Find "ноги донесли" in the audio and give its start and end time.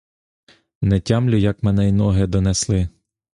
1.91-2.89